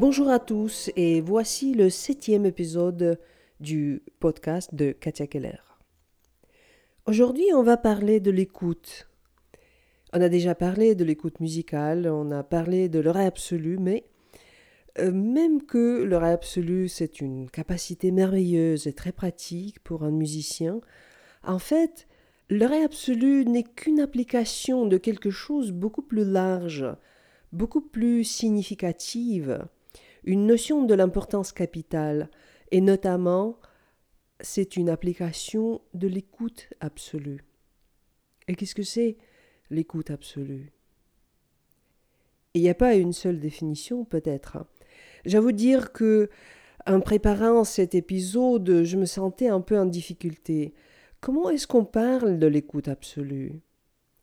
Bonjour 0.00 0.30
à 0.30 0.38
tous 0.38 0.90
et 0.96 1.20
voici 1.20 1.74
le 1.74 1.90
septième 1.90 2.46
épisode 2.46 3.20
du 3.60 4.02
podcast 4.18 4.74
de 4.74 4.92
Katia 4.92 5.26
Keller. 5.26 5.58
Aujourd'hui, 7.04 7.44
on 7.54 7.62
va 7.62 7.76
parler 7.76 8.18
de 8.18 8.30
l'écoute. 8.30 9.10
On 10.14 10.22
a 10.22 10.30
déjà 10.30 10.54
parlé 10.54 10.94
de 10.94 11.04
l'écoute 11.04 11.38
musicale, 11.40 12.08
on 12.08 12.30
a 12.30 12.42
parlé 12.42 12.88
de 12.88 12.98
l'oreille 12.98 13.26
absolue, 13.26 13.76
mais 13.76 14.06
euh, 14.98 15.12
même 15.12 15.62
que 15.64 16.02
l'oreille 16.02 16.32
absolue, 16.32 16.88
c'est 16.88 17.20
une 17.20 17.50
capacité 17.50 18.10
merveilleuse 18.10 18.86
et 18.86 18.94
très 18.94 19.12
pratique 19.12 19.80
pour 19.80 20.02
un 20.02 20.12
musicien, 20.12 20.80
en 21.46 21.58
fait, 21.58 22.08
l'oreille 22.48 22.84
absolue 22.84 23.44
n'est 23.44 23.64
qu'une 23.64 24.00
application 24.00 24.86
de 24.86 24.96
quelque 24.96 25.28
chose 25.28 25.72
beaucoup 25.72 26.00
plus 26.00 26.24
large, 26.24 26.86
beaucoup 27.52 27.82
plus 27.82 28.24
significative, 28.24 29.62
une 30.24 30.46
notion 30.46 30.84
de 30.84 30.94
l'importance 30.94 31.52
capitale, 31.52 32.30
et 32.70 32.80
notamment, 32.80 33.58
c'est 34.40 34.76
une 34.76 34.88
application 34.88 35.80
de 35.94 36.06
l'écoute 36.06 36.68
absolue. 36.80 37.44
Et 38.48 38.54
qu'est-ce 38.54 38.74
que 38.74 38.82
c'est 38.82 39.16
l'écoute 39.70 40.10
absolue? 40.10 40.72
Il 42.54 42.62
n'y 42.62 42.68
a 42.68 42.74
pas 42.74 42.94
une 42.94 43.12
seule 43.12 43.38
définition, 43.38 44.04
peut-être. 44.04 44.58
J'avoue 45.24 45.52
dire 45.52 45.92
que, 45.92 46.30
en 46.86 47.00
préparant 47.00 47.64
cet 47.64 47.94
épisode, 47.94 48.82
je 48.84 48.96
me 48.96 49.06
sentais 49.06 49.48
un 49.48 49.60
peu 49.60 49.78
en 49.78 49.86
difficulté. 49.86 50.74
Comment 51.20 51.50
est-ce 51.50 51.66
qu'on 51.66 51.84
parle 51.84 52.38
de 52.38 52.46
l'écoute 52.46 52.88
absolue? 52.88 53.60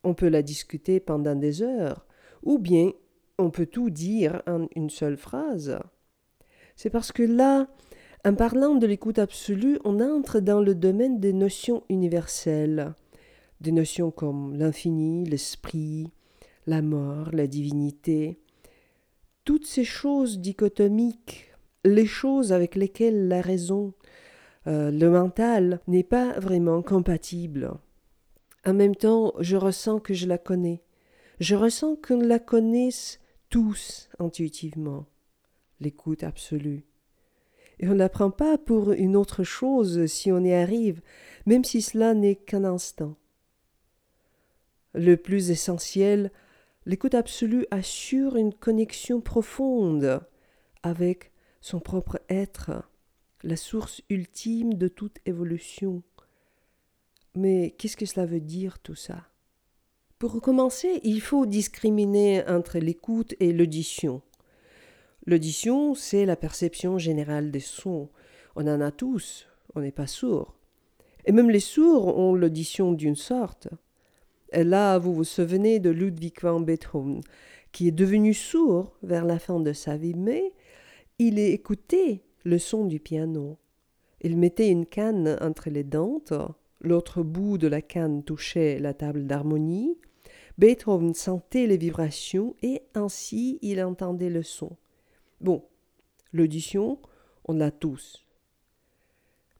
On 0.04 0.14
peut 0.14 0.28
la 0.28 0.42
discuter 0.42 1.00
pendant 1.00 1.36
des 1.36 1.62
heures, 1.62 2.06
ou 2.42 2.58
bien 2.58 2.92
on 3.38 3.50
peut 3.50 3.66
tout 3.66 3.90
dire 3.90 4.42
en 4.46 4.66
une 4.74 4.90
seule 4.90 5.16
phrase. 5.16 5.78
C'est 6.76 6.90
parce 6.90 7.12
que 7.12 7.22
là, 7.22 7.68
en 8.24 8.34
parlant 8.34 8.74
de 8.74 8.86
l'écoute 8.86 9.18
absolue, 9.18 9.78
on 9.84 10.00
entre 10.00 10.40
dans 10.40 10.60
le 10.60 10.74
domaine 10.74 11.20
des 11.20 11.32
notions 11.32 11.84
universelles, 11.88 12.94
des 13.60 13.72
notions 13.72 14.10
comme 14.10 14.56
l'infini, 14.56 15.24
l'esprit, 15.24 16.12
la 16.66 16.82
mort, 16.82 17.30
la 17.32 17.46
divinité, 17.46 18.38
toutes 19.44 19.66
ces 19.66 19.84
choses 19.84 20.40
dichotomiques, 20.40 21.52
les 21.84 22.06
choses 22.06 22.52
avec 22.52 22.74
lesquelles 22.74 23.28
la 23.28 23.40
raison, 23.40 23.94
euh, 24.66 24.90
le 24.90 25.10
mental 25.10 25.80
n'est 25.86 26.02
pas 26.02 26.38
vraiment 26.38 26.82
compatible. 26.82 27.72
En 28.66 28.74
même 28.74 28.96
temps, 28.96 29.32
je 29.38 29.56
ressens 29.56 30.00
que 30.00 30.12
je 30.12 30.26
la 30.26 30.38
connais. 30.38 30.82
Je 31.40 31.54
ressens 31.54 31.96
qu'on 31.96 32.20
la 32.20 32.38
connaisse 32.38 33.20
tous 33.50 34.08
intuitivement, 34.18 35.06
l'écoute 35.80 36.22
absolue. 36.22 36.84
Et 37.80 37.88
on 37.88 37.94
n'apprend 37.94 38.30
pas 38.30 38.58
pour 38.58 38.92
une 38.92 39.16
autre 39.16 39.44
chose 39.44 40.06
si 40.06 40.32
on 40.32 40.42
y 40.42 40.52
arrive, 40.52 41.00
même 41.46 41.64
si 41.64 41.80
cela 41.80 42.14
n'est 42.14 42.36
qu'un 42.36 42.64
instant. 42.64 43.16
Le 44.94 45.16
plus 45.16 45.50
essentiel, 45.50 46.32
l'écoute 46.86 47.14
absolue 47.14 47.66
assure 47.70 48.36
une 48.36 48.52
connexion 48.52 49.20
profonde 49.20 50.20
avec 50.82 51.32
son 51.60 51.80
propre 51.80 52.20
être, 52.28 52.90
la 53.42 53.56
source 53.56 54.02
ultime 54.10 54.74
de 54.74 54.88
toute 54.88 55.18
évolution. 55.26 56.02
Mais 57.34 57.74
qu'est-ce 57.78 57.96
que 57.96 58.06
cela 58.06 58.26
veut 58.26 58.40
dire 58.40 58.80
tout 58.80 58.94
ça? 58.94 59.27
Pour 60.18 60.40
commencer, 60.40 61.00
il 61.04 61.20
faut 61.20 61.46
discriminer 61.46 62.42
entre 62.48 62.78
l'écoute 62.78 63.34
et 63.38 63.52
l'audition. 63.52 64.20
L'audition, 65.26 65.94
c'est 65.94 66.26
la 66.26 66.34
perception 66.34 66.98
générale 66.98 67.50
des 67.50 67.60
sons. 67.60 68.08
On 68.56 68.66
en 68.66 68.80
a 68.80 68.90
tous, 68.90 69.46
on 69.76 69.80
n'est 69.80 69.92
pas 69.92 70.06
sourd. 70.08 70.56
Et 71.24 71.32
même 71.32 71.50
les 71.50 71.60
sourds 71.60 72.18
ont 72.18 72.34
l'audition 72.34 72.92
d'une 72.92 73.14
sorte. 73.14 73.68
Et 74.52 74.64
là, 74.64 74.98
vous 74.98 75.14
vous 75.14 75.24
souvenez 75.24 75.78
de 75.78 75.90
Ludwig 75.90 76.34
van 76.40 76.60
Beethoven, 76.60 77.20
qui 77.70 77.86
est 77.86 77.92
devenu 77.92 78.34
sourd 78.34 78.96
vers 79.02 79.24
la 79.24 79.38
fin 79.38 79.60
de 79.60 79.72
sa 79.72 79.96
vie, 79.96 80.14
mais 80.14 80.52
il 81.18 81.38
écoutait 81.38 82.22
le 82.44 82.58
son 82.58 82.86
du 82.86 82.98
piano. 82.98 83.58
Il 84.20 84.36
mettait 84.36 84.70
une 84.70 84.86
canne 84.86 85.36
entre 85.40 85.70
les 85.70 85.84
dents, 85.84 86.22
l'autre 86.80 87.22
bout 87.22 87.58
de 87.58 87.68
la 87.68 87.82
canne 87.82 88.24
touchait 88.24 88.78
la 88.80 88.94
table 88.94 89.26
d'harmonie, 89.26 89.96
Beethoven 90.58 91.14
sentait 91.14 91.66
les 91.66 91.76
vibrations 91.76 92.56
et 92.62 92.82
ainsi 92.94 93.58
il 93.62 93.82
entendait 93.82 94.30
le 94.30 94.42
son. 94.42 94.76
Bon, 95.40 95.64
l'audition, 96.32 96.98
on 97.44 97.54
l'a 97.54 97.70
tous. 97.70 98.26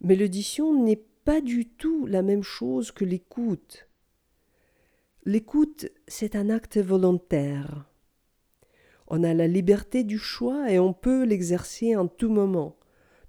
Mais 0.01 0.17
l'audition 0.17 0.83
n'est 0.83 1.05
pas 1.25 1.41
du 1.41 1.67
tout 1.67 2.07
la 2.07 2.23
même 2.23 2.43
chose 2.43 2.91
que 2.91 3.05
l'écoute. 3.05 3.89
L'écoute, 5.25 5.87
c'est 6.09 6.35
un 6.35 6.51
acte 6.51 6.79
volontaire. 6.79 7.85
On 9.07 9.23
a 9.23 9.35
la 9.35 9.47
liberté 9.47 10.05
du 10.05 10.19
choix 10.19 10.71
et 10.71 10.79
on 10.79 10.93
peut 10.93 11.25
l'exercer 11.25 11.97
en 11.97 12.09
tout 12.09 12.29
moment. 12.29 12.77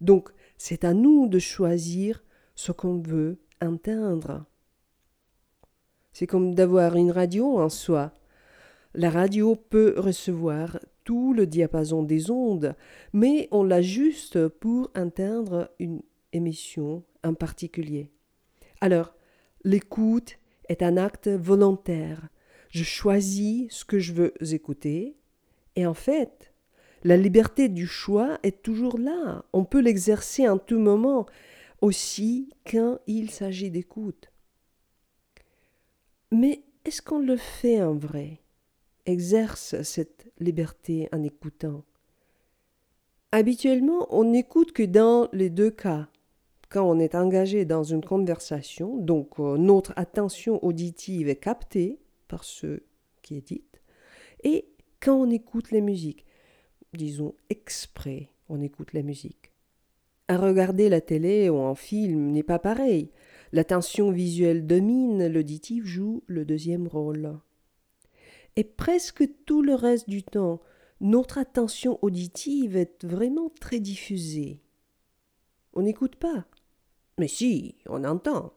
Donc, 0.01 0.29
c'est 0.57 0.83
à 0.83 0.93
nous 0.93 1.27
de 1.27 1.39
choisir 1.39 2.23
ce 2.55 2.71
qu'on 2.71 2.99
veut 2.99 3.39
entendre. 3.61 4.45
C'est 6.19 6.27
comme 6.27 6.53
d'avoir 6.53 6.97
une 6.97 7.11
radio 7.11 7.59
en 7.59 7.69
soi. 7.69 8.11
La 8.93 9.09
radio 9.09 9.55
peut 9.55 9.93
recevoir 9.95 10.77
tout 11.05 11.31
le 11.31 11.47
diapason 11.47 12.03
des 12.03 12.29
ondes, 12.29 12.75
mais 13.13 13.47
on 13.51 13.63
l'ajuste 13.63 14.49
pour 14.49 14.91
atteindre 14.95 15.71
une 15.79 16.01
émission 16.33 17.05
en 17.23 17.35
particulier. 17.35 18.11
Alors, 18.81 19.15
l'écoute 19.63 20.39
est 20.67 20.83
un 20.83 20.97
acte 20.97 21.29
volontaire. 21.29 22.27
Je 22.69 22.83
choisis 22.83 23.71
ce 23.71 23.85
que 23.85 23.99
je 23.99 24.11
veux 24.11 24.33
écouter, 24.53 25.15
et 25.77 25.85
en 25.85 25.93
fait, 25.93 26.51
la 27.05 27.15
liberté 27.15 27.69
du 27.69 27.87
choix 27.87 28.39
est 28.43 28.61
toujours 28.61 28.99
là. 28.99 29.45
On 29.53 29.63
peut 29.63 29.79
l'exercer 29.79 30.49
en 30.49 30.57
tout 30.57 30.79
moment, 30.79 31.27
aussi 31.79 32.49
quand 32.69 32.99
il 33.07 33.31
s'agit 33.31 33.71
d'écoute. 33.71 34.28
Mais 36.31 36.63
est-ce 36.85 37.01
qu'on 37.01 37.19
le 37.19 37.37
fait 37.37 37.81
en 37.81 37.95
vrai? 37.95 38.39
Exerce 39.05 39.81
cette 39.81 40.31
liberté 40.39 41.09
en 41.11 41.23
écoutant 41.23 41.83
Habituellement, 43.31 44.07
on 44.09 44.25
n'écoute 44.25 44.71
que 44.71 44.83
dans 44.83 45.29
les 45.33 45.49
deux 45.49 45.71
cas. 45.71 46.07
Quand 46.69 46.83
on 46.83 46.99
est 46.99 47.15
engagé 47.15 47.65
dans 47.65 47.83
une 47.83 48.03
conversation, 48.03 48.97
donc 48.97 49.39
euh, 49.39 49.57
notre 49.57 49.93
attention 49.95 50.63
auditive 50.63 51.27
est 51.27 51.35
captée 51.35 51.99
par 52.27 52.43
ce 52.43 52.81
qui 53.23 53.37
est 53.37 53.47
dit, 53.47 53.63
et 54.43 54.65
quand 54.99 55.15
on 55.15 55.29
écoute 55.29 55.71
les 55.71 55.81
musiques, 55.81 56.25
disons 56.93 57.33
exprès, 57.49 58.29
on 58.49 58.61
écoute 58.61 58.93
la 58.93 59.01
musique. 59.01 59.51
À 60.27 60.37
regarder 60.37 60.89
la 60.89 61.01
télé 61.01 61.49
ou 61.49 61.57
un 61.59 61.75
film 61.75 62.31
n'est 62.31 62.43
pas 62.43 62.59
pareil. 62.59 63.09
L'attention 63.51 64.11
visuelle 64.11 64.67
domine, 64.67 65.27
l'auditif 65.27 65.85
joue 65.85 66.23
le 66.27 66.45
deuxième 66.45 66.87
rôle. 66.87 67.39
Et 68.55 68.63
presque 68.63 69.27
tout 69.45 69.61
le 69.61 69.73
reste 69.73 70.09
du 70.09 70.23
temps, 70.23 70.61
notre 71.01 71.37
attention 71.37 71.97
auditive 72.01 72.75
est 72.75 73.05
vraiment 73.05 73.49
très 73.59 73.79
diffusée. 73.79 74.61
On 75.73 75.81
n'écoute 75.81 76.15
pas. 76.15 76.45
Mais 77.17 77.27
si, 77.27 77.75
on 77.87 78.03
entend. 78.03 78.53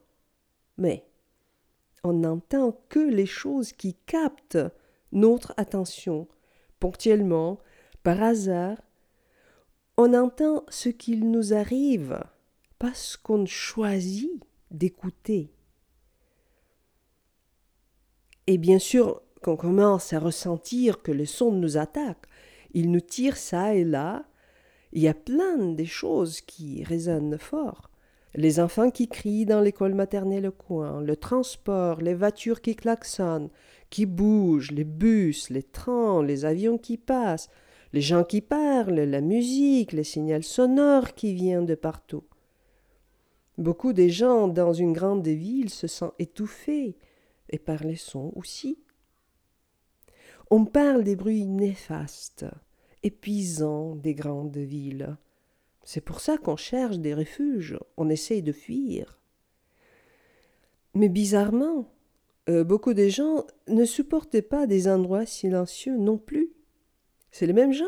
Mais 0.77 1.05
on 2.03 2.13
n'entend 2.13 2.73
que 2.89 2.99
les 2.99 3.25
choses 3.25 3.71
qui 3.71 3.95
captent 4.05 4.59
notre 5.11 5.53
attention, 5.57 6.27
ponctuellement, 6.79 7.59
par 8.03 8.21
hasard. 8.21 8.81
On 9.95 10.13
entend 10.13 10.65
ce 10.69 10.89
qu'il 10.89 11.31
nous 11.31 11.53
arrive, 11.53 12.19
parce 12.79 13.15
qu'on 13.15 13.45
choisit 13.45 14.43
d'écouter. 14.73 15.53
Et 18.47 18.57
bien 18.57 18.79
sûr, 18.79 19.21
qu'on 19.41 19.55
commence 19.55 20.13
à 20.13 20.19
ressentir 20.19 21.01
que 21.01 21.11
le 21.11 21.25
son 21.25 21.51
nous 21.51 21.77
attaque, 21.77 22.25
il 22.73 22.91
nous 22.91 23.01
tire 23.01 23.37
ça 23.37 23.75
et 23.75 23.83
là, 23.83 24.25
il 24.91 25.01
y 25.01 25.07
a 25.07 25.13
plein 25.13 25.57
de 25.57 25.83
choses 25.83 26.41
qui 26.41 26.83
résonnent 26.83 27.37
fort. 27.37 27.89
Les 28.35 28.59
enfants 28.59 28.89
qui 28.89 29.07
crient 29.07 29.45
dans 29.45 29.61
l'école 29.61 29.93
maternelle 29.93 30.47
au 30.47 30.51
coin, 30.51 31.01
le 31.01 31.15
transport, 31.15 32.01
les 32.01 32.15
voitures 32.15 32.61
qui 32.61 32.75
klaxonnent, 32.75 33.49
qui 33.91 34.07
bougent, 34.07 34.71
les 34.71 34.83
bus, 34.83 35.51
les 35.51 35.61
trains, 35.61 36.23
les 36.23 36.45
avions 36.45 36.79
qui 36.79 36.97
passent, 36.97 37.49
les 37.91 38.01
gens 38.01 38.23
qui 38.23 38.41
parlent, 38.41 38.99
la 38.99 39.21
musique, 39.21 39.91
les 39.91 40.03
signaux 40.03 40.41
sonores 40.41 41.13
qui 41.13 41.33
viennent 41.33 41.67
de 41.67 41.75
partout. 41.75 42.23
Beaucoup 43.57 43.93
des 43.93 44.09
gens 44.09 44.47
dans 44.47 44.73
une 44.73 44.93
grande 44.93 45.27
ville 45.27 45.69
se 45.69 45.87
sentent 45.87 46.15
étouffés, 46.19 46.97
et 47.49 47.59
par 47.59 47.83
les 47.83 47.95
sons 47.95 48.31
aussi. 48.35 48.79
On 50.49 50.65
parle 50.65 51.03
des 51.03 51.15
bruits 51.15 51.45
néfastes, 51.45 52.45
épuisant 53.03 53.95
des 53.95 54.15
grandes 54.15 54.57
villes. 54.57 55.17
C'est 55.83 56.01
pour 56.01 56.19
ça 56.19 56.37
qu'on 56.37 56.55
cherche 56.55 56.97
des 56.97 57.13
refuges, 57.13 57.77
on 57.97 58.09
essaye 58.09 58.41
de 58.41 58.51
fuir. 58.51 59.19
Mais 60.95 61.09
bizarrement, 61.09 61.91
euh, 62.49 62.63
beaucoup 62.63 62.93
de 62.93 63.07
gens 63.07 63.45
ne 63.67 63.85
supportaient 63.85 64.41
pas 64.41 64.67
des 64.67 64.87
endroits 64.87 65.25
silencieux 65.25 65.97
non 65.97 66.17
plus. 66.17 66.53
C'est 67.31 67.47
les 67.47 67.53
mêmes 67.53 67.73
gens. 67.73 67.85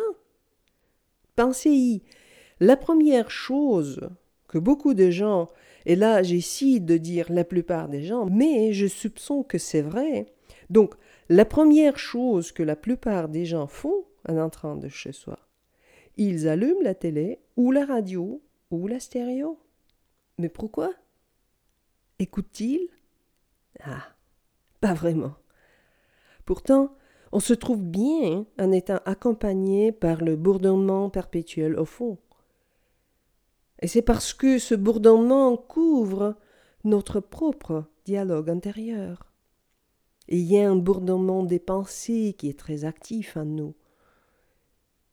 Pensez-y, 1.36 2.04
la 2.60 2.78
première 2.78 3.32
chose 3.32 4.10
que 4.56 4.60
beaucoup 4.60 4.94
de 4.94 5.10
gens, 5.10 5.50
et 5.86 5.98
là 5.98 6.24
j'essaie 6.24 6.80
de 6.80 6.96
dire 6.96 7.26
la 7.30 7.44
plupart 7.44 7.90
des 7.90 8.04
gens, 8.04 8.26
mais 8.28 8.72
je 8.72 8.88
soupçonne 8.88 9.44
que 9.44 9.58
c'est 9.58 9.82
vrai. 9.82 10.28
Donc, 10.70 10.96
la 11.28 11.44
première 11.44 12.00
chose 12.00 12.54
que 12.54 12.64
la 12.64 12.78
plupart 12.78 13.28
des 13.28 13.46
gens 13.46 13.68
font 13.68 14.06
en 14.30 14.38
entrant 14.38 14.78
de 14.78 14.88
chez 14.88 15.12
soi, 15.12 15.40
ils 16.16 16.48
allument 16.48 16.82
la 16.82 16.96
télé 16.96 17.42
ou 17.58 17.74
la 17.74 17.84
radio 17.84 18.42
ou 18.72 18.88
la 18.88 19.02
stéréo. 19.02 19.60
Mais 20.38 20.48
pourquoi? 20.48 20.94
Écoutent-ils? 22.18 22.88
Ah, 23.84 24.08
pas 24.80 24.94
vraiment. 24.94 25.36
Pourtant, 26.46 26.96
on 27.34 27.42
se 27.42 27.54
trouve 27.54 27.84
bien 27.84 28.46
en 28.58 28.72
étant 28.72 29.00
accompagné 29.04 29.92
par 29.92 30.24
le 30.24 30.38
bourdonnement 30.38 31.10
perpétuel 31.10 31.76
au 31.76 31.84
fond. 31.84 32.20
Et 33.82 33.88
c'est 33.88 34.02
parce 34.02 34.34
que 34.34 34.58
ce 34.58 34.76
bourdonnement 34.76 35.58
couvre 35.58 36.36
notre 36.84 37.20
propre 37.20 37.86
dialogue 38.06 38.50
intérieur. 38.50 39.32
Et 40.28 40.38
il 40.38 40.52
y 40.52 40.60
a 40.60 40.70
un 40.70 40.76
bourdonnement 40.76 41.44
des 41.44 41.60
pensées 41.60 42.36
qui 42.38 42.50
est 42.50 42.60
très 42.60 42.86
actif 42.86 43.38
en 43.38 43.46
nous. 43.46 43.76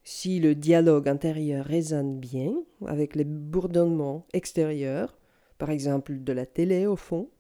Si 0.05 0.41
le 0.41 0.55
dialogue 0.55 1.09
intérieur 1.09 1.65
résonne 1.65 2.19
bien 2.19 2.55
avec 2.87 3.15
les 3.15 3.25
bourdonnements 3.25 4.27
extérieurs, 4.33 5.17
par 5.59 5.71
exemple 5.71 6.23
de 6.23 6.33
la 6.33 6.47
télé 6.47 6.87
au 6.87 6.97
fond, 6.97 7.31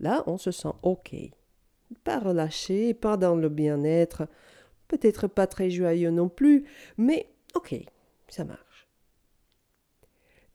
là 0.00 0.22
on 0.26 0.38
se 0.38 0.50
sent 0.50 0.72
OK. 0.82 1.14
Pas 2.04 2.18
relâché, 2.18 2.94
pas 2.94 3.16
dans 3.16 3.36
le 3.36 3.48
bien-être, 3.48 4.26
peut-être 4.88 5.26
pas 5.26 5.46
très 5.46 5.70
joyeux 5.70 6.10
non 6.10 6.28
plus, 6.28 6.66
mais 6.96 7.28
OK, 7.54 7.74
ça 8.28 8.44
marche. 8.44 8.67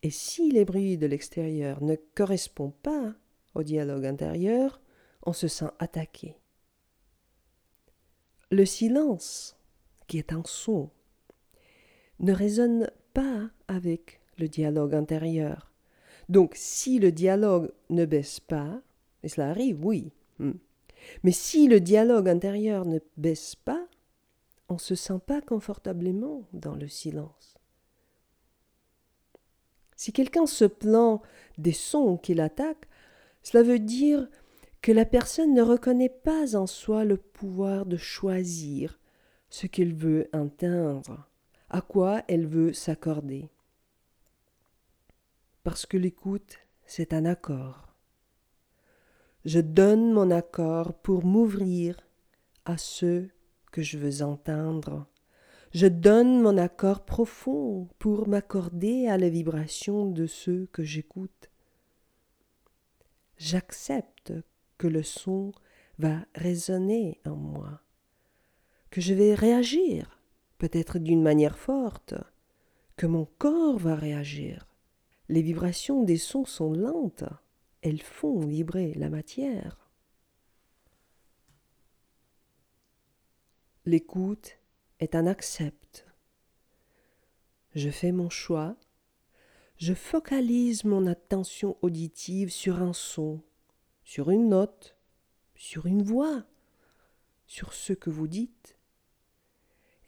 Et 0.03 0.09
si 0.09 0.51
les 0.51 0.65
bruits 0.65 0.97
de 0.97 1.07
l'extérieur 1.07 1.81
ne 1.81 1.95
correspondent 2.13 2.75
pas 2.75 3.15
au 3.55 3.63
dialogue 3.63 4.05
intérieur, 4.05 4.81
on 5.25 5.31
se 5.31 5.47
sent 5.47 5.69
attaqué. 5.79 6.35
Le 8.51 8.65
silence, 8.65 9.57
qui 10.07 10.17
est 10.17 10.33
un 10.33 10.43
son, 10.45 10.89
ne 12.19 12.33
résonne 12.33 12.91
pas 13.13 13.49
avec 13.69 14.19
le 14.37 14.49
dialogue 14.49 14.93
intérieur. 14.93 15.71
Donc 16.27 16.51
si 16.55 16.99
le 16.99 17.13
dialogue 17.13 17.71
ne 17.89 18.05
baisse 18.05 18.41
pas, 18.41 18.81
et 19.23 19.29
cela 19.29 19.51
arrive, 19.51 19.85
oui, 19.85 20.11
hmm. 20.39 20.51
mais 21.23 21.31
si 21.31 21.69
le 21.69 21.79
dialogue 21.79 22.27
intérieur 22.27 22.85
ne 22.85 22.99
baisse 23.15 23.55
pas, 23.55 23.87
on 24.67 24.75
ne 24.75 24.79
se 24.79 24.95
sent 24.95 25.19
pas 25.25 25.41
confortablement 25.41 26.43
dans 26.51 26.75
le 26.75 26.89
silence. 26.89 27.55
Si 29.95 30.11
quelqu'un 30.13 30.45
se 30.45 30.65
plaint 30.65 31.21
des 31.57 31.73
sons 31.73 32.17
qui 32.17 32.33
l'attaquent, 32.33 32.87
cela 33.41 33.63
veut 33.63 33.79
dire 33.79 34.27
que 34.81 34.91
la 34.91 35.05
personne 35.05 35.53
ne 35.53 35.61
reconnaît 35.61 36.09
pas 36.09 36.55
en 36.55 36.67
soi 36.67 37.05
le 37.05 37.17
pouvoir 37.17 37.85
de 37.85 37.97
choisir 37.97 38.99
ce 39.49 39.67
qu'elle 39.67 39.93
veut 39.93 40.29
atteindre 40.33 41.29
à 41.69 41.81
quoi 41.81 42.23
elle 42.27 42.45
veut 42.45 42.73
s'accorder. 42.73 43.49
Parce 45.63 45.85
que 45.85 45.97
l'écoute, 45.97 46.59
c'est 46.85 47.13
un 47.13 47.25
accord. 47.25 47.95
Je 49.45 49.59
donne 49.59 50.11
mon 50.11 50.31
accord 50.31 50.93
pour 50.93 51.25
m'ouvrir 51.25 51.97
à 52.65 52.77
ce 52.77 53.27
que 53.71 53.81
je 53.81 53.97
veux 53.97 54.21
entendre. 54.21 55.07
Je 55.73 55.87
donne 55.87 56.39
mon 56.39 56.59
accord 56.59 57.03
profond 57.03 57.87
pour 57.97 58.27
m'accorder 58.27 59.07
à 59.07 59.17
la 59.17 59.29
vibration 59.29 60.05
de 60.05 60.27
ceux 60.27 60.67
que 60.71 60.83
j'écoute. 60.83 61.49
J'accepte 63.37 64.33
que 64.77 64.85
le 64.85 65.01
son 65.01 65.51
va 65.97 66.25
résonner 66.35 67.19
en 67.25 67.35
moi, 67.35 67.81
que 68.91 69.01
je 69.01 69.15
vais 69.15 69.33
réagir 69.33 70.19
peut-être 70.59 70.99
d'une 70.99 71.23
manière 71.23 71.57
forte, 71.57 72.13
que 72.95 73.07
mon 73.07 73.25
corps 73.37 73.79
va 73.79 73.95
réagir. 73.95 74.67
Les 75.27 75.41
vibrations 75.41 76.03
des 76.03 76.17
sons 76.17 76.45
sont 76.45 76.71
lentes, 76.71 77.25
elles 77.81 78.01
font 78.01 78.39
vibrer 78.39 78.93
la 78.93 79.09
matière. 79.09 79.89
L'écoute 83.85 84.59
un 85.11 85.27
accept. 85.27 86.05
Je 87.75 87.89
fais 87.89 88.11
mon 88.11 88.29
choix, 88.29 88.75
je 89.77 89.93
focalise 89.93 90.83
mon 90.83 91.07
attention 91.07 91.77
auditive 91.81 92.49
sur 92.49 92.81
un 92.81 92.93
son, 92.93 93.41
sur 94.03 94.29
une 94.29 94.49
note, 94.49 94.97
sur 95.55 95.85
une 95.85 96.03
voix, 96.03 96.43
sur 97.47 97.73
ce 97.73 97.93
que 97.93 98.09
vous 98.09 98.27
dites 98.27 98.77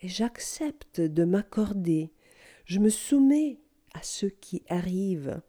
et 0.05 0.07
j'accepte 0.07 1.01
de 1.01 1.23
m'accorder, 1.23 2.13
je 2.65 2.79
me 2.79 2.89
soumets 2.89 3.59
à 3.93 4.03
ce 4.03 4.27
qui 4.27 4.63
arrive. 4.69 5.41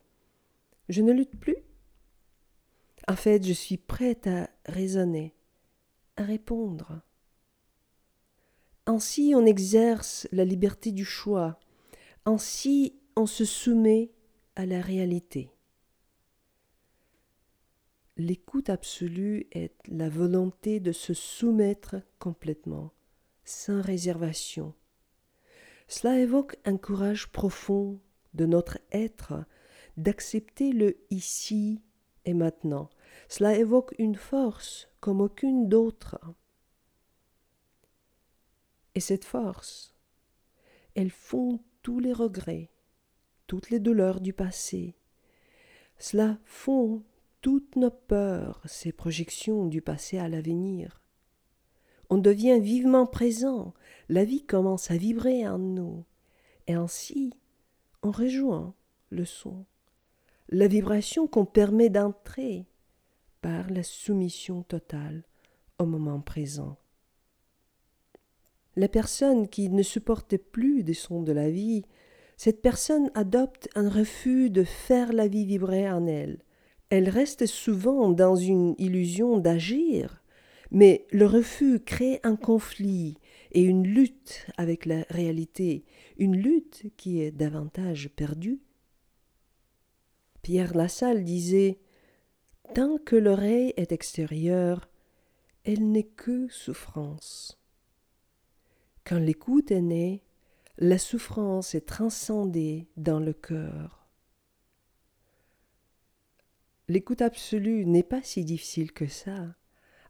Je 0.88 1.02
ne 1.02 1.12
lutte 1.12 1.38
plus. 1.38 1.58
En 3.06 3.16
fait, 3.16 3.44
je 3.44 3.52
suis 3.52 3.76
prête 3.76 4.26
à 4.26 4.48
raisonner, 4.64 5.34
à 6.16 6.22
répondre. 6.22 7.02
Ainsi 8.96 9.34
on 9.36 9.44
exerce 9.44 10.26
la 10.32 10.46
liberté 10.46 10.90
du 10.90 11.04
choix, 11.04 11.60
ainsi 12.24 12.98
on 13.14 13.26
se 13.26 13.44
soumet 13.44 14.10
à 14.54 14.64
la 14.64 14.80
réalité. 14.80 15.50
L'écoute 18.16 18.70
absolue 18.70 19.48
est 19.52 19.74
la 19.88 20.08
volonté 20.08 20.80
de 20.80 20.92
se 20.92 21.12
soumettre 21.12 21.96
complètement 22.18 22.94
sans 23.44 23.82
réservation. 23.82 24.72
Cela 25.88 26.18
évoque 26.18 26.56
un 26.64 26.78
courage 26.78 27.30
profond 27.30 28.00
de 28.32 28.46
notre 28.46 28.78
être 28.92 29.44
d'accepter 29.98 30.72
le 30.72 30.96
ici 31.10 31.82
et 32.24 32.32
maintenant. 32.32 32.88
Cela 33.28 33.58
évoque 33.58 33.94
une 33.98 34.16
force 34.16 34.88
comme 35.00 35.20
aucune 35.20 35.68
d'autre. 35.68 36.18
Et 38.96 39.00
cette 39.00 39.24
force, 39.24 39.94
elle 40.96 41.10
fond 41.10 41.60
tous 41.82 42.00
les 42.00 42.12
regrets, 42.12 42.72
toutes 43.46 43.70
les 43.70 43.78
douleurs 43.78 44.20
du 44.20 44.32
passé. 44.32 44.96
Cela 45.98 46.38
fond 46.44 47.04
toutes 47.40 47.76
nos 47.76 47.92
peurs, 47.92 48.60
ces 48.64 48.90
projections 48.90 49.66
du 49.66 49.80
passé 49.80 50.18
à 50.18 50.28
l'avenir 50.28 51.00
on 52.10 52.18
devient 52.18 52.60
vivement 52.60 53.06
présent, 53.06 53.74
la 54.08 54.24
vie 54.24 54.44
commence 54.44 54.90
à 54.90 54.96
vibrer 54.96 55.46
en 55.46 55.58
nous, 55.58 56.04
et 56.66 56.74
ainsi 56.74 57.32
on 58.02 58.10
rejoint 58.10 58.74
le 59.10 59.24
son, 59.24 59.64
la 60.48 60.68
vibration 60.68 61.26
qu'on 61.26 61.46
permet 61.46 61.90
d'entrer 61.90 62.66
par 63.40 63.68
la 63.70 63.82
soumission 63.82 64.62
totale 64.62 65.24
au 65.78 65.86
moment 65.86 66.20
présent. 66.20 66.78
La 68.76 68.88
personne 68.88 69.48
qui 69.48 69.70
ne 69.70 69.82
supporte 69.82 70.36
plus 70.36 70.82
des 70.82 70.94
sons 70.94 71.22
de 71.22 71.32
la 71.32 71.50
vie, 71.50 71.84
cette 72.36 72.60
personne 72.60 73.10
adopte 73.14 73.68
un 73.74 73.88
refus 73.88 74.50
de 74.50 74.64
faire 74.64 75.14
la 75.14 75.26
vie 75.26 75.46
vibrer 75.46 75.90
en 75.90 76.06
elle. 76.06 76.42
Elle 76.90 77.08
reste 77.08 77.46
souvent 77.46 78.10
dans 78.10 78.36
une 78.36 78.74
illusion 78.78 79.38
d'agir, 79.38 80.22
mais 80.70 81.06
le 81.10 81.24
refus 81.24 81.80
crée 81.80 82.20
un 82.22 82.36
conflit 82.36 83.16
et 83.52 83.62
une 83.62 83.86
lutte 83.86 84.46
avec 84.58 84.84
la 84.84 85.04
réalité, 85.08 85.84
une 86.18 86.36
lutte 86.36 86.84
qui 86.98 87.22
est 87.22 87.30
davantage 87.30 88.10
perdue. 88.14 88.60
Pierre 90.42 90.76
Lassalle 90.76 91.24
disait 91.24 91.78
Tant 92.74 92.98
que 92.98 93.16
l'oreille 93.16 93.72
est 93.76 93.92
extérieure, 93.92 94.88
elle 95.64 95.90
n'est 95.90 96.02
que 96.02 96.46
souffrance. 96.50 97.58
Quand 99.06 99.20
l'écoute 99.20 99.70
est 99.70 99.82
née, 99.82 100.24
la 100.78 100.98
souffrance 100.98 101.76
est 101.76 101.86
transcendée 101.86 102.88
dans 102.96 103.20
le 103.20 103.32
cœur. 103.32 104.08
L'écoute 106.88 107.22
absolue 107.22 107.86
n'est 107.86 108.02
pas 108.02 108.20
si 108.22 108.44
difficile 108.44 108.90
que 108.90 109.06
ça 109.06 109.54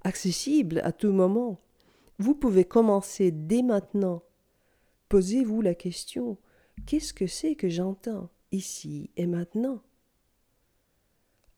accessible 0.02 0.80
à 0.82 0.92
tout 0.92 1.12
moment. 1.12 1.60
Vous 2.18 2.34
pouvez 2.34 2.64
commencer 2.64 3.30
dès 3.32 3.62
maintenant 3.62 4.22
Posez-vous 5.10 5.60
la 5.60 5.74
question, 5.74 6.38
qu'est-ce 6.86 7.12
que 7.12 7.26
c'est 7.26 7.54
que 7.54 7.68
j'entends 7.68 8.30
ici 8.50 9.10
et 9.16 9.26
maintenant? 9.26 9.82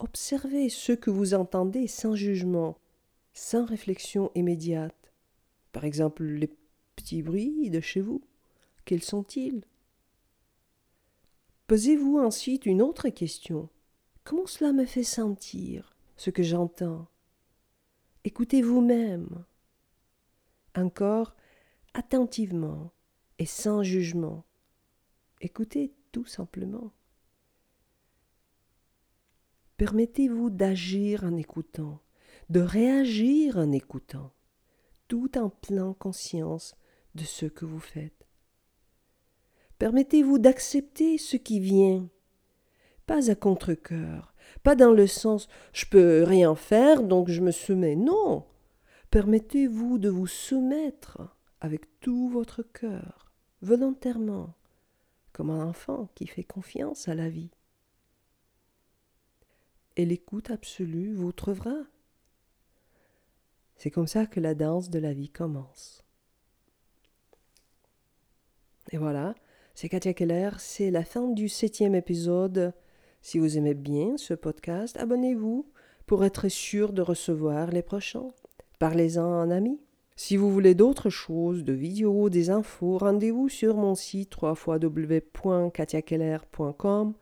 Observez 0.00 0.70
ce 0.70 0.92
que 0.92 1.10
vous 1.10 1.34
entendez 1.34 1.86
sans 1.86 2.16
jugement, 2.16 2.78
sans 3.32 3.64
réflexion 3.64 4.32
immédiate. 4.34 5.12
Par 5.72 5.84
exemple, 5.84 6.24
les 6.24 6.48
petits 6.98 7.22
bruits 7.22 7.70
de 7.70 7.80
chez 7.80 8.00
vous. 8.00 8.20
Quels 8.84 9.04
sont-ils? 9.04 9.64
Posez-vous 11.68 12.18
ensuite 12.18 12.66
une 12.66 12.82
autre 12.82 13.08
question. 13.08 13.68
Comment 14.24 14.46
cela 14.46 14.72
me 14.72 14.84
fait 14.84 15.04
sentir, 15.04 15.96
ce 16.16 16.30
que 16.30 16.42
j'entends? 16.42 17.06
Écoutez 18.24 18.62
vous-même. 18.62 19.44
Encore, 20.74 21.36
attentivement 21.94 22.92
et 23.38 23.46
sans 23.46 23.84
jugement. 23.84 24.44
Écoutez 25.40 25.94
tout 26.10 26.26
simplement. 26.26 26.92
Permettez-vous 29.76 30.50
d'agir 30.50 31.22
en 31.22 31.36
écoutant, 31.36 32.00
de 32.48 32.58
réagir 32.58 33.56
en 33.56 33.70
écoutant, 33.70 34.32
tout 35.06 35.38
en 35.38 35.48
pleine 35.48 35.94
conscience 35.94 36.74
de 37.14 37.24
ce 37.24 37.46
que 37.46 37.64
vous 37.64 37.80
faites. 37.80 38.26
Permettez-vous 39.78 40.38
d'accepter 40.38 41.18
ce 41.18 41.36
qui 41.36 41.60
vient, 41.60 42.08
pas 43.06 43.30
à 43.30 43.34
contre-coeur, 43.34 44.34
pas 44.62 44.74
dans 44.74 44.92
le 44.92 45.06
sens 45.06 45.48
je 45.72 45.86
peux 45.86 46.24
rien 46.24 46.54
faire 46.54 47.02
donc 47.02 47.28
je 47.28 47.40
me 47.40 47.52
soumets. 47.52 47.96
Non. 47.96 48.44
Permettez-vous 49.10 49.98
de 49.98 50.08
vous 50.08 50.26
soumettre 50.26 51.36
avec 51.60 52.00
tout 52.00 52.28
votre 52.28 52.62
cœur, 52.62 53.32
volontairement, 53.62 54.54
comme 55.32 55.50
un 55.50 55.66
enfant 55.66 56.08
qui 56.14 56.26
fait 56.26 56.44
confiance 56.44 57.08
à 57.08 57.14
la 57.14 57.28
vie 57.28 57.50
et 59.98 60.06
l'écoute 60.06 60.50
absolue 60.50 61.12
vous 61.12 61.32
trouvera. 61.32 61.74
C'est 63.76 63.90
comme 63.90 64.06
ça 64.06 64.26
que 64.26 64.38
la 64.40 64.54
danse 64.54 64.90
de 64.90 64.98
la 65.00 65.12
vie 65.12 65.28
commence. 65.28 66.04
Et 68.90 68.96
voilà, 68.96 69.34
c'est 69.74 69.88
Katia 69.88 70.14
Keller, 70.14 70.50
c'est 70.58 70.90
la 70.90 71.04
fin 71.04 71.28
du 71.28 71.48
septième 71.48 71.94
épisode. 71.94 72.72
Si 73.20 73.38
vous 73.38 73.56
aimez 73.58 73.74
bien 73.74 74.16
ce 74.16 74.34
podcast, 74.34 74.96
abonnez-vous 74.96 75.70
pour 76.06 76.24
être 76.24 76.48
sûr 76.48 76.92
de 76.92 77.02
recevoir 77.02 77.70
les 77.70 77.82
prochains. 77.82 78.28
Parlez-en 78.78 79.24
en 79.24 79.50
ami. 79.50 79.80
Si 80.16 80.36
vous 80.36 80.50
voulez 80.50 80.74
d'autres 80.74 81.10
choses, 81.10 81.62
de 81.62 81.72
vidéos, 81.72 82.28
des 82.28 82.50
infos, 82.50 82.98
rendez-vous 82.98 83.48
sur 83.48 83.76
mon 83.76 83.94
site 83.94 84.34
www.katiakeller.com. 84.40 87.14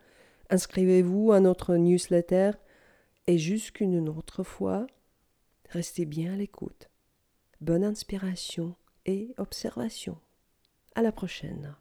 Inscrivez-vous 0.49 1.33
à 1.33 1.41
notre 1.41 1.77
newsletter 1.77 2.53
et 3.27 3.37
jusqu'une 3.39 4.09
autre 4.09 4.45
fois, 4.45 4.87
restez 5.69 6.07
bien 6.07 6.35
à 6.35 6.37
l'écoute. 6.37 6.89
Bonne 7.61 7.85
inspiration 7.85 8.77
et 9.05 9.35
observation. 9.37 10.17
À 10.97 11.03
la 11.03 11.13
prochaine. 11.13 11.77